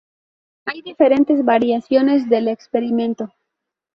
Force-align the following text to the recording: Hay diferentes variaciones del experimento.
Hay 0.65 0.81
diferentes 0.81 1.45
variaciones 1.45 2.27
del 2.27 2.47
experimento. 2.47 3.31